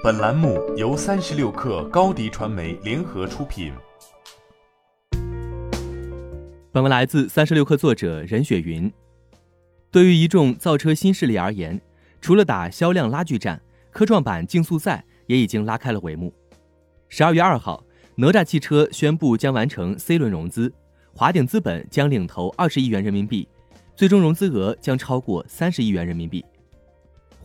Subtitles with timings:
[0.00, 3.72] 本栏目由三十六氪高低传媒联合出品。
[6.70, 8.90] 本文来自三十六氪作者任雪云。
[9.90, 11.80] 对于一众造车新势力而言，
[12.20, 16.32] 除了打销量拉锯战，科创板竞速赛也已经拉开了帷幕。
[17.08, 17.82] 十二月二号，
[18.14, 20.72] 哪吒汽车宣布将完成 C 轮融资，
[21.12, 23.48] 华鼎资本将领投二十亿元人民币，
[23.96, 26.44] 最终融资额将超过三十亿元人民币。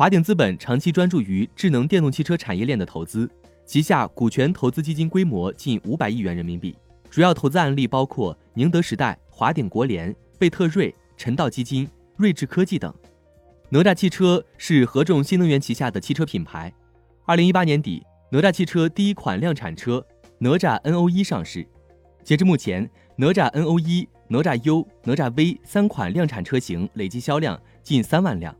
[0.00, 3.30] 华鼎资本长期专注于智能电动汽车产业链的投资，
[3.66, 6.74] 旗下股权投资基金规模近五百亿元人民币，
[7.10, 12.90] 主要投资案例包括宁德时代、华鼎国联、贝特瑞、陈道基金、睿智科技等。
[13.68, 16.72] 哪吒汽车是合众新能源旗下的汽车品牌。
[17.26, 20.02] 二零一八年底，哪吒汽车第一款量产车
[20.38, 21.68] 哪吒 N O 一上市。
[22.24, 28.56] 截至目前，哪吒 N O 一、哪吒 U、哪吒 V 三款量产车型累计销量近三万辆。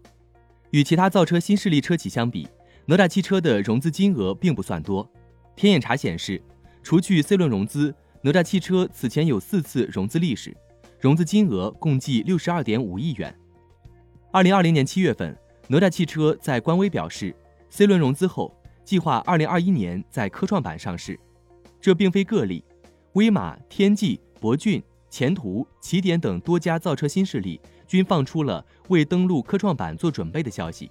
[0.71, 2.49] 与其他造车新势力车企相比，
[2.87, 5.09] 哪吒汽车的融资金额并不算多。
[5.57, 6.41] 天眼查显示，
[6.83, 10.57] 除去 C 轮融资，哪吒汽车此前有四次融资历史，
[11.01, 13.35] 融资金额共计六十二点五亿元。
[14.31, 15.37] 二零二零年七月份，
[15.69, 17.35] 哪吒汽车在官微表示
[17.69, 21.19] ，C 轮融资后，计划二零二一年在科创板上市。
[21.81, 22.65] 这并非个例，
[23.15, 27.61] 威马、天际、博骏、前途、起点等多家造车新势力。
[27.87, 30.89] 均放出了为登陆科创板做准备的消息，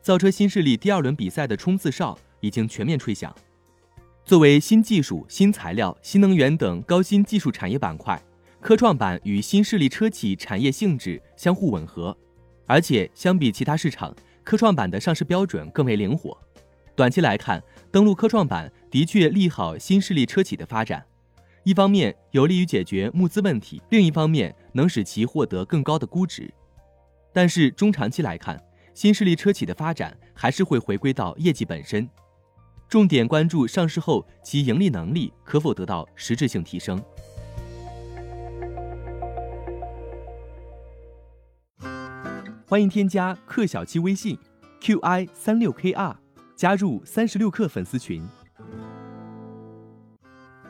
[0.00, 3.32] 造车新势力第二轮比赛的冲刺哨已经全面吹响。
[4.24, 8.20] 作为新技术、新材料、新能源等高新技术产业板块，
[8.60, 12.16] 科创板与新势力车企产业性质相互吻合，
[12.66, 16.36] 而且相比其他市场，科创板的上市标准更为灵活。
[16.96, 21.04] 短期来看，登陆科创板的确利好新势力车企的发展。
[21.64, 26.52] 一方面有利于解决募资问题，另一方面能使其获得更高的估值。
[27.32, 28.60] 但是中长期来看，
[28.94, 32.08] 新势力车企的发展还是会回归到业绩本身，
[32.88, 37.00] 重点关注上市后其盈利能力可否得到实质性提升。
[42.66, 44.36] 欢迎添加克小七微信
[44.80, 46.16] ，qi 三六 kr，
[46.56, 48.26] 加入三十六氪粉丝群。